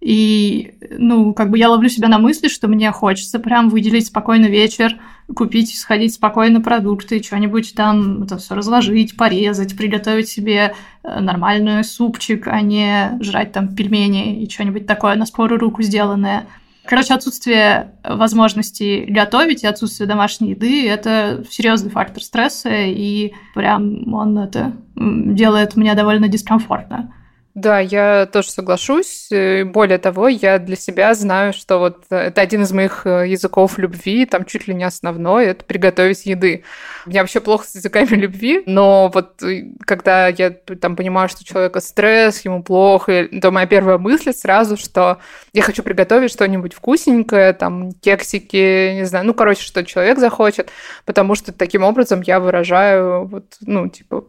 [0.00, 4.46] И, ну, как бы я ловлю себя на мысли, что мне хочется прям выделить спокойно
[4.46, 4.98] вечер,
[5.32, 12.48] купить, сходить спокойно продукты, что-нибудь там это все разложить, порезать, приготовить себе э, нормальный супчик,
[12.48, 16.46] а не жрать там пельмени и что-нибудь такое на скорую руку сделанное.
[16.84, 24.38] Короче, отсутствие возможности готовить и отсутствие домашней еды– это серьезный фактор стресса, и прям он
[24.38, 27.14] это делает мне довольно дискомфортно.
[27.54, 29.28] Да, я тоже соглашусь.
[29.30, 34.24] Более того, я для себя знаю, что вот это один из моих э, языков любви,
[34.24, 36.64] там чуть ли не основной, это приготовить еды.
[37.04, 41.44] Меня вообще плохо с языками любви, но вот э, когда я там понимаю, что у
[41.44, 45.18] человека стресс, ему плохо, то моя первая мысль сразу, что
[45.52, 50.70] я хочу приготовить что-нибудь вкусненькое, там кексики, не знаю, ну, короче, что человек захочет,
[51.04, 54.24] потому что таким образом я выражаю вот, ну, типа,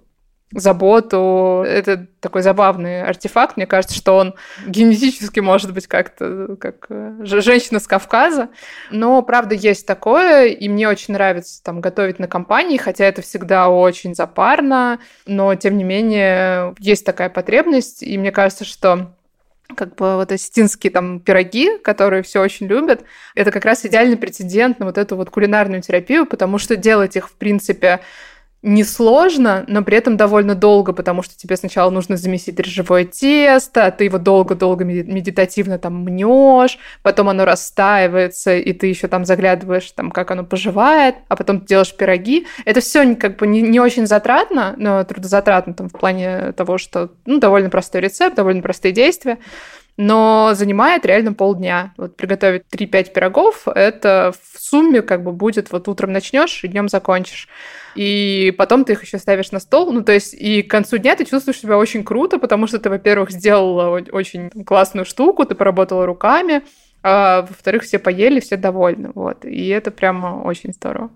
[0.55, 1.63] заботу.
[1.67, 3.57] Это такой забавный артефакт.
[3.57, 4.35] Мне кажется, что он
[4.65, 8.49] генетически может быть как-то как э, женщина с Кавказа.
[8.91, 13.69] Но, правда, есть такое, и мне очень нравится там готовить на компании, хотя это всегда
[13.69, 19.13] очень запарно, но, тем не менее, есть такая потребность, и мне кажется, что
[19.75, 23.03] как бы вот осетинские там пироги, которые все очень любят,
[23.35, 27.29] это как раз идеальный прецедент на вот эту вот кулинарную терапию, потому что делать их,
[27.29, 28.01] в принципе,
[28.63, 33.91] несложно, но при этом довольно долго, потому что тебе сначала нужно замесить дрожжевое тесто, а
[33.91, 40.11] ты его долго-долго медитативно там мнешь, потом оно растаивается, и ты еще там заглядываешь, там,
[40.11, 42.47] как оно поживает, а потом ты делаешь пироги.
[42.63, 47.11] Это все как бы не, не очень затратно, но трудозатратно там в плане того, что
[47.25, 49.39] ну, довольно простой рецепт, довольно простые действия
[49.97, 51.93] но занимает реально полдня.
[51.97, 56.89] Вот приготовить 3-5 пирогов, это в сумме как бы будет вот утром начнешь и днем
[56.89, 57.47] закончишь.
[57.95, 59.91] И потом ты их еще ставишь на стол.
[59.91, 62.89] Ну, то есть, и к концу дня ты чувствуешь себя очень круто, потому что ты,
[62.89, 66.63] во-первых, сделала очень классную штуку, ты поработала руками,
[67.03, 69.11] а во-вторых, все поели, все довольны.
[69.13, 69.45] Вот.
[69.45, 71.11] И это прямо очень здорово.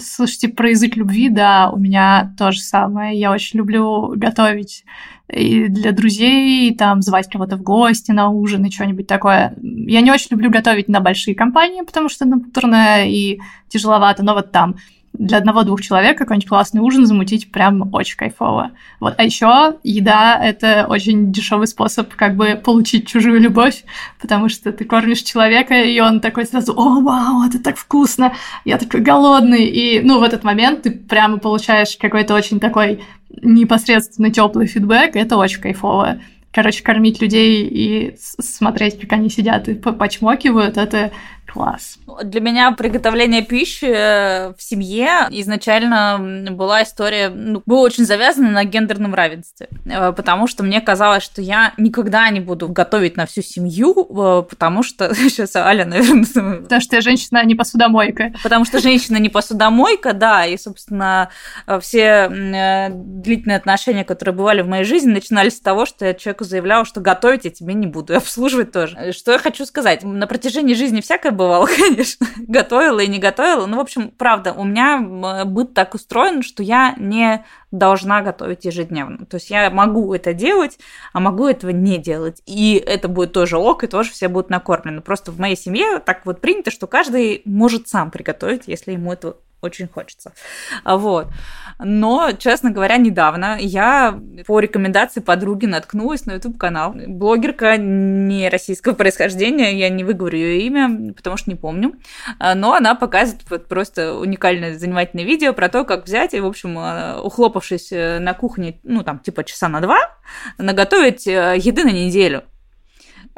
[0.00, 3.18] Слушайте, про язык любви, да, у меня то же самое.
[3.18, 4.84] Я очень люблю готовить
[5.32, 9.54] и для друзей, там, звать кого-то в гости на ужин и что-нибудь такое.
[9.60, 14.34] Я не очень люблю готовить на большие компании, потому что это путурно и тяжеловато, но
[14.34, 14.76] вот там
[15.12, 18.70] для одного-двух человек какой-нибудь классный ужин замутить прям очень кайфово.
[19.00, 19.14] Вот.
[19.18, 23.84] А еще еда— это очень дешевый способ как бы получить чужую любовь,
[24.20, 28.32] потому что ты кормишь человека, и он такой сразу «О, вау, это так вкусно!
[28.64, 33.02] Я такой голодный!» И, ну, в этот момент ты прямо получаешь какой-то очень такой
[33.42, 36.20] непосредственно теплый фидбэк, это очень кайфово.
[36.52, 41.12] Короче, кормить людей и смотреть, как они сидят и почмокивают, это
[41.52, 41.98] класс.
[42.22, 48.64] Для меня приготовление пищи э, в семье изначально была история, ну, была очень завязана на
[48.64, 53.42] гендерном равенстве, э, потому что мне казалось, что я никогда не буду готовить на всю
[53.42, 56.62] семью, э, потому что сейчас Аля, наверное...
[56.62, 58.32] Потому что я женщина, а не посудомойка.
[58.42, 61.30] Потому что женщина не посудомойка, да, и, собственно,
[61.80, 66.84] все длительные отношения, которые бывали в моей жизни, начинались с того, что я человеку заявляла,
[66.84, 69.12] что готовить я тебе не буду, и обслуживать тоже.
[69.12, 70.02] Что я хочу сказать?
[70.02, 72.26] На протяжении жизни всякое бывало, конечно.
[72.36, 73.64] готовила и не готовила.
[73.64, 79.24] Ну, в общем, правда, у меня быт так устроен, что я не должна готовить ежедневно.
[79.24, 80.78] То есть я могу это делать,
[81.12, 82.42] а могу этого не делать.
[82.44, 85.00] И это будет тоже ок, и тоже все будут накормлены.
[85.00, 89.36] Просто в моей семье так вот принято, что каждый может сам приготовить, если ему это
[89.60, 90.32] очень хочется.
[90.84, 91.28] Вот.
[91.78, 96.94] Но, честно говоря, недавно я по рекомендации подруги наткнулась на YouTube-канал.
[97.06, 101.94] Блогерка не российского происхождения, я не выговорю ее имя, потому что не помню.
[102.38, 106.78] Но она показывает вот просто уникальное занимательное видео про то, как взять и, в общем,
[106.78, 109.98] э, ухлопавшись э, на кухне, ну, там, типа часа на два,
[110.58, 112.42] наготовить э, еды на неделю.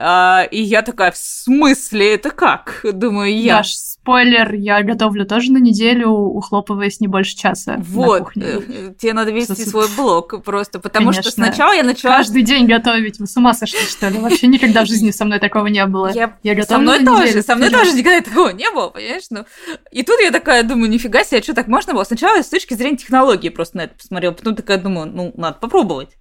[0.02, 2.80] А, и я такая, в смысле, это как?
[2.90, 3.58] Думаю, я...
[3.58, 8.44] Даш, спойлер, я готовлю тоже на неделю, ухлопываясь не больше часа Вот, на кухне.
[8.46, 11.30] Э, тебе надо вести свой блог просто, потому Конечно.
[11.30, 12.16] что сначала я начала...
[12.16, 14.18] Каждый день готовить, вы с ума сошли, что ли?
[14.18, 16.10] Вообще никогда в жизни со мной такого не было.
[16.14, 19.24] Я, я готовлю Со мной тоже, неделю, со мной тоже никогда такого не было, понимаешь?
[19.28, 19.44] Ну,
[19.92, 22.04] и тут я такая думаю, нифига себе, что так можно было?
[22.04, 25.58] Сначала я с точки зрения технологии просто на это посмотрела, потом такая думаю, ну, надо
[25.60, 26.16] попробовать.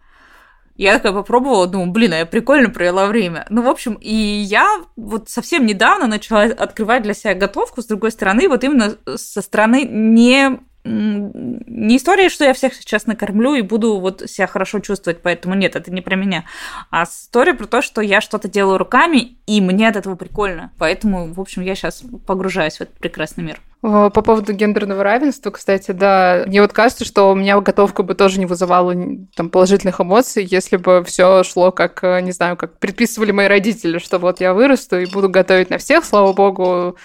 [0.80, 3.46] Я такая попробовала, думаю, блин, а я прикольно провела время.
[3.50, 4.66] Ну, в общем, и я
[4.96, 9.84] вот совсем недавно начала открывать для себя готовку, с другой стороны, вот именно со стороны
[9.84, 15.54] не не история, что я всех сейчас накормлю и буду вот себя хорошо чувствовать, поэтому
[15.54, 16.46] нет, это не про меня.
[16.90, 20.72] А история про то, что я что-то делаю руками, и мне от этого прикольно.
[20.78, 23.60] Поэтому, в общем, я сейчас погружаюсь в этот прекрасный мир.
[23.82, 28.38] По поводу гендерного равенства, кстати, да, мне вот кажется, что у меня готовка бы тоже
[28.38, 28.94] не вызывала
[29.36, 34.20] там положительных эмоций, если бы все шло как, не знаю, как предписывали мои родители, что
[34.20, 36.98] вот я вырасту и буду готовить на всех, слава богу,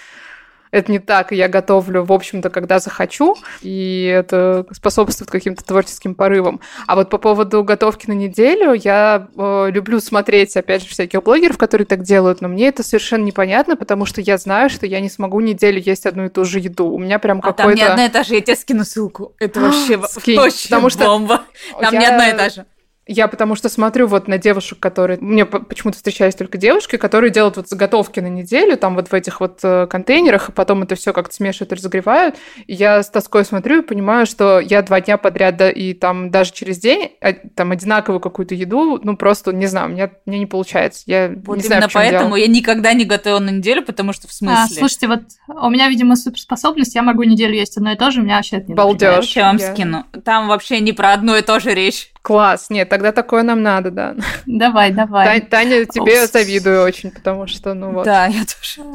[0.75, 6.15] это не так, и я готовлю, в общем-то, когда захочу, и это способствует каким-то творческим
[6.15, 6.59] порывам.
[6.85, 11.57] А вот по поводу готовки на неделю, я э, люблю смотреть, опять же, всяких блогеров,
[11.57, 15.09] которые так делают, но мне это совершенно непонятно, потому что я знаю, что я не
[15.09, 16.87] смогу неделю есть одну и ту же еду.
[16.87, 17.69] У меня прям а какой-то...
[17.69, 19.33] там не одна и та же, я тебе скину ссылку.
[19.39, 19.95] Это вообще,
[20.35, 21.43] вообще потому что бомба.
[21.79, 21.99] Там я...
[22.01, 22.65] не одна и та же.
[23.07, 25.19] Я потому что смотрю вот на девушек, которые...
[25.21, 29.41] Мне почему-то встречались только девушки, которые делают вот заготовки на неделю, там вот в этих
[29.41, 32.35] вот э, контейнерах, и потом это все как-то смешивают и разогревают.
[32.65, 36.31] И я с тоской смотрю и понимаю, что я два дня подряд, да, и там
[36.31, 40.47] даже через день а, там одинаковую какую-то еду, ну просто, не знаю, мне, мне не
[40.47, 41.03] получается.
[41.05, 42.35] Я вот не знаю, именно поэтому дело.
[42.37, 44.57] я никогда не готовила на неделю, потому что в смысле...
[44.63, 48.21] А, слушайте, вот у меня, видимо, суперспособность, я могу неделю есть одно и то же,
[48.21, 49.35] у меня вообще это не Балдеж.
[49.35, 49.71] Я вам я...
[49.71, 50.05] скину.
[50.23, 52.11] Там вообще не про одно и то же речь.
[52.25, 54.15] Класс, нет, тогда такое нам надо, да.
[54.47, 55.41] Давай, давай.
[55.41, 56.31] Таня, тебе Упс.
[56.31, 58.05] завидую очень, потому что, ну вот.
[58.05, 58.89] Да, я тоже.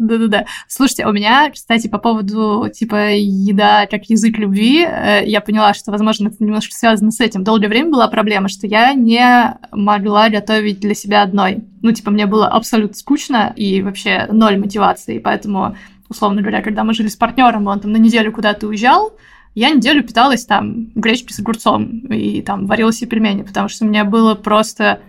[0.00, 0.46] Да-да-да.
[0.66, 5.92] Слушайте, у меня, кстати, по поводу, типа, еда как язык любви, э, я поняла, что,
[5.92, 7.44] возможно, это немножко связано с этим.
[7.44, 11.62] Долгое время была проблема, что я не могла готовить для себя одной.
[11.82, 15.76] Ну, типа, мне было абсолютно скучно и вообще ноль мотивации, поэтому
[16.08, 19.12] условно говоря, когда мы жили с партнером, он там на неделю куда-то уезжал,
[19.54, 24.02] я неделю питалась там гречкой с огурцом и там варила себе пельмени, потому что мне
[24.04, 25.00] было просто,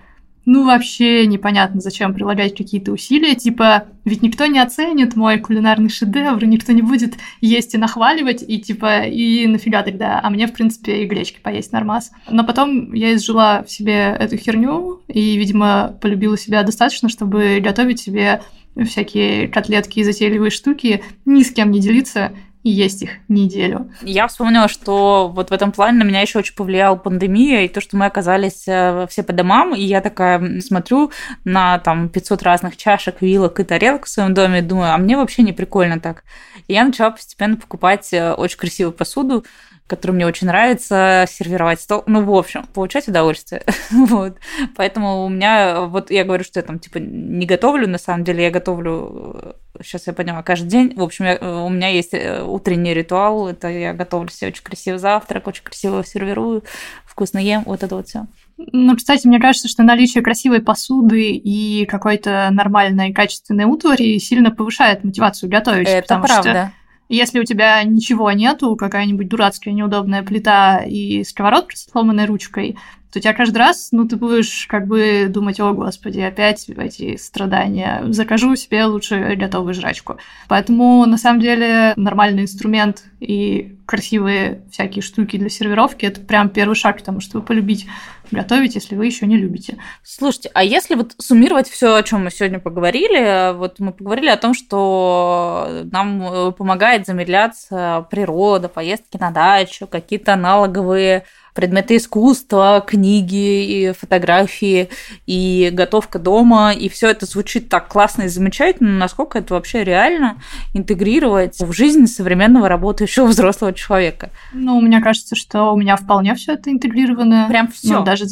[0.45, 6.43] ну, вообще непонятно, зачем прилагать какие-то усилия, типа, ведь никто не оценит мой кулинарный шедевр,
[6.43, 11.03] никто не будет есть и нахваливать, и типа, и нафига тогда, а мне, в принципе,
[11.03, 12.11] и гречки поесть нормас.
[12.29, 18.01] Но потом я изжила в себе эту херню и, видимо, полюбила себя достаточно, чтобы готовить
[18.01, 18.41] себе
[18.85, 22.33] всякие котлетки и затейливые штуки, ни с кем не делиться,
[22.69, 23.91] есть их неделю.
[24.01, 27.81] Я вспомнила, что вот в этом плане на меня еще очень повлияла пандемия и то,
[27.81, 31.11] что мы оказались э, все по домам, и я такая смотрю
[31.43, 35.17] на там 500 разных чашек, вилок и тарелок в своем доме и думаю, а мне
[35.17, 36.23] вообще не прикольно так.
[36.67, 39.43] И я начала постепенно покупать э, очень красивую посуду,
[39.87, 42.03] который мне очень нравится, сервировать стол.
[42.07, 43.63] Ну, в общем, получать удовольствие.
[43.91, 44.37] вот.
[44.75, 48.43] Поэтому у меня, вот я говорю, что я там, типа, не готовлю, на самом деле
[48.43, 50.93] я готовлю, сейчас я поняла, каждый день.
[50.95, 54.99] В общем, я, у меня есть э, утренний ритуал, это я готовлю себе очень красивый
[54.99, 56.63] завтрак, очень красиво сервирую,
[57.05, 58.25] вкусно ем, вот это вот все.
[58.57, 65.03] Ну, кстати, мне кажется, что наличие красивой посуды и какой-то нормальной качественной утвари сильно повышает
[65.03, 65.89] мотивацию готовить.
[65.89, 66.71] Это правда.
[66.73, 72.77] Что если у тебя ничего нету, какая-нибудь дурацкая неудобная плита и сковородка с сломанной ручкой,
[73.13, 78.01] то тебя каждый раз, ну, ты будешь как бы думать, о, господи, опять эти страдания,
[78.07, 80.17] закажу себе лучше готовую жрачку.
[80.47, 86.73] Поэтому, на самом деле, нормальный инструмент и красивые всякие штуки для сервировки– это прям первый
[86.73, 87.85] шаг к тому, чтобы полюбить
[88.33, 89.77] готовить, если вы еще не любите.
[90.03, 94.37] Слушайте, а если вот суммировать все, о чем мы сегодня поговорили, вот мы поговорили о
[94.37, 103.65] том, что нам э, помогает замедляться природа, поездки на дачу, какие-то аналоговые предметы искусства, книги,
[103.65, 104.89] и фотографии,
[105.25, 110.37] и готовка дома, и все это звучит так классно и замечательно, насколько это вообще реально
[110.73, 114.29] интегрировать в жизнь современного работающего взрослого человека?
[114.53, 117.47] Ну, мне кажется, что у меня вполне все это интегрировано.
[117.49, 117.99] Прям все.
[117.99, 118.25] Ну, даже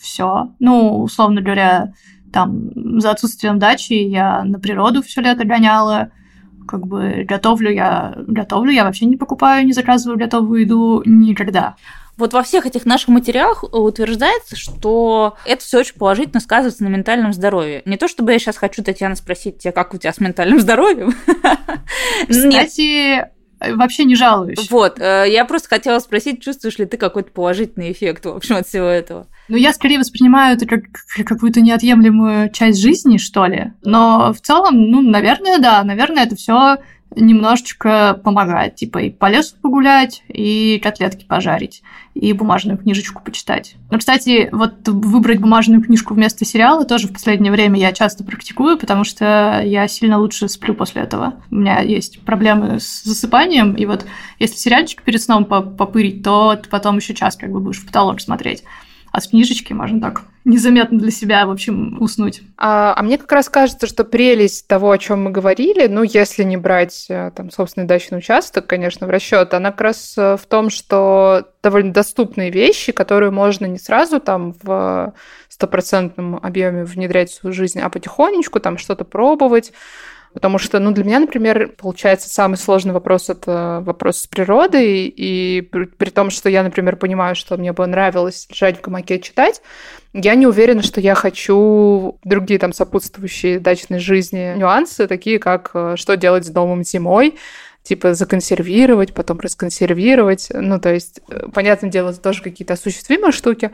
[0.00, 0.50] все.
[0.58, 1.92] Ну, условно говоря,
[2.32, 6.10] там за отсутствием дачи я на природу все лето гоняла,
[6.66, 11.76] как бы готовлю я, готовлю я вообще не покупаю, не заказываю готовую еду никогда.
[12.16, 17.32] Вот во всех этих наших материалах утверждается, что это все очень положительно сказывается на ментальном
[17.32, 17.82] здоровье.
[17.84, 21.14] Не то чтобы я сейчас хочу, Татьяна, спросить тебя, как у тебя с ментальным здоровьем.
[22.28, 23.26] Кстати,
[23.72, 24.70] вообще не жалуюсь.
[24.70, 28.66] Вот, э, я просто хотела спросить, чувствуешь ли ты какой-то положительный эффект, в общем, от
[28.66, 29.26] всего этого?
[29.48, 30.84] Ну, я скорее воспринимаю это как
[31.26, 33.72] какую-то неотъемлемую часть жизни, что ли.
[33.82, 36.78] Но в целом, ну, наверное, да, наверное, это все
[37.16, 38.76] немножечко помогает.
[38.76, 41.82] Типа и по лесу погулять, и котлетки пожарить,
[42.14, 43.76] и бумажную книжечку почитать.
[43.90, 48.78] Но, кстати, вот выбрать бумажную книжку вместо сериала тоже в последнее время я часто практикую,
[48.78, 51.34] потому что я сильно лучше сплю после этого.
[51.50, 54.06] У меня есть проблемы с засыпанием, и вот
[54.38, 58.20] если сериальчик перед сном попырить, то ты потом еще час как бы будешь в потолок
[58.20, 58.64] смотреть
[59.14, 62.42] а с книжечки можно так незаметно для себя, в общем, уснуть.
[62.58, 66.42] А, а мне как раз кажется, что прелесть того, о чем мы говорили, ну, если
[66.42, 70.44] не брать э, там собственный дачный участок, конечно, в расчет, она как раз э, в
[70.46, 75.14] том, что довольно доступные вещи, которые можно не сразу там в
[75.48, 79.72] стопроцентном объеме внедрять в свою жизнь, а потихонечку там что-то пробовать,
[80.34, 85.62] Потому что, ну, для меня, например, получается самый сложный вопрос это вопрос с природой, и
[85.62, 89.62] при, при том, что я, например, понимаю, что мне бы нравилось лежать в гамаке читать,
[90.12, 95.94] я не уверена, что я хочу другие там сопутствующие дачной жизни нюансы, такие как э,
[95.96, 97.36] что делать с домом зимой,
[97.84, 100.48] типа законсервировать, потом расконсервировать.
[100.52, 103.70] Ну, то есть, э, понятное дело, это тоже какие-то осуществимые штуки,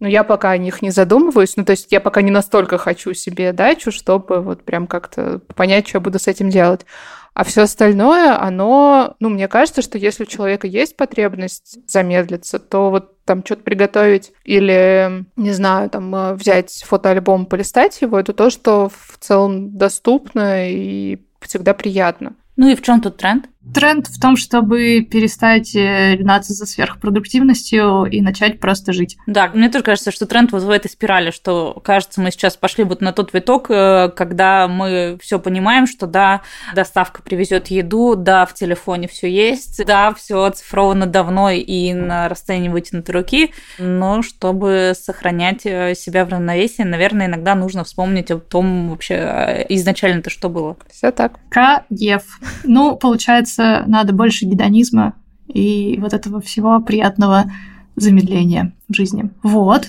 [0.00, 1.56] но я пока о них не задумываюсь.
[1.56, 5.86] Ну, то есть я пока не настолько хочу себе дачу, чтобы вот прям как-то понять,
[5.86, 6.86] что я буду с этим делать.
[7.32, 12.90] А все остальное, оно, ну, мне кажется, что если у человека есть потребность замедлиться, то
[12.90, 18.50] вот там что-то приготовить или, не знаю, там э, взять фотоальбом, полистать его, это то,
[18.50, 22.34] что в целом доступно и всегда приятно.
[22.56, 23.48] Ну и в чем тут тренд?
[23.74, 29.18] Тренд в том, чтобы перестать э, гнаться за сверхпродуктивностью и начать просто жить.
[29.26, 32.84] Да, мне тоже кажется, что тренд вот в этой спирали, что, кажется, мы сейчас пошли
[32.84, 36.40] вот на тот виток, э, когда мы все понимаем, что да,
[36.74, 42.70] доставка привезет еду, да, в телефоне все есть, да, все оцифровано давно и на расстоянии
[42.70, 48.90] вытянутой руки, но чтобы сохранять э, себя в равновесии, наверное, иногда нужно вспомнить о том
[48.90, 50.76] вообще изначально-то что было.
[50.90, 51.38] Все так.
[51.50, 52.22] Каев.
[52.64, 55.14] Ну, получается, получается, надо больше гедонизма
[55.48, 57.44] и вот этого всего приятного
[57.96, 59.30] замедления в жизни.
[59.42, 59.88] Вот.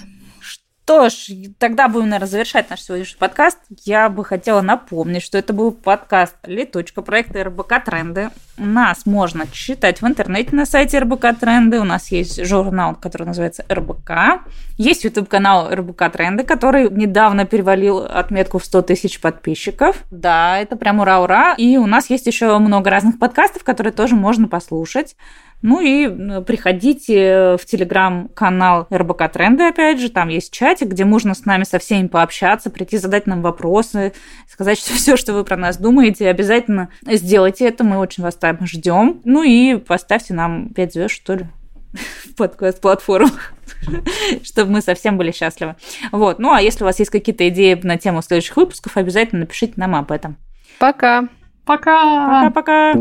[0.83, 1.27] Что ж,
[1.57, 3.59] тогда будем, наверное, завершать наш сегодняшний подкаст.
[3.85, 8.29] Я бы хотела напомнить, что это был подкаст «Летучка» проекта РБК Тренды.
[8.57, 11.79] Нас можно читать в интернете на сайте РБК Тренды.
[11.79, 14.43] У нас есть журнал, который называется РБК.
[14.77, 20.03] Есть YouTube-канал РБК Тренды, который недавно перевалил отметку в 100 тысяч подписчиков.
[20.11, 21.53] Да, это прям ура-ура.
[21.53, 25.15] И у нас есть еще много разных подкастов, которые тоже можно послушать.
[25.61, 31.45] Ну и приходите в телеграм-канал РБК Тренды, опять же, там есть чатик, где можно с
[31.45, 34.13] нами со всеми пообщаться, прийти задать нам вопросы,
[34.47, 38.65] сказать что все, что вы про нас думаете, обязательно сделайте это, мы очень вас там
[38.65, 39.21] ждем.
[39.23, 41.45] Ну и поставьте нам 5 звезд, что ли,
[42.25, 43.53] в подкаст-платформах,
[44.43, 45.75] чтобы мы совсем были счастливы.
[46.11, 46.39] Вот.
[46.39, 49.95] Ну, а если у вас есть какие-то идеи на тему следующих выпусков, обязательно напишите нам
[49.95, 50.37] об этом.
[50.79, 51.27] Пока.
[51.65, 52.49] Пока.
[52.51, 52.93] Пока-пока.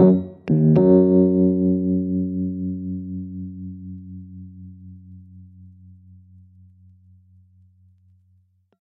[0.00, 1.09] thank you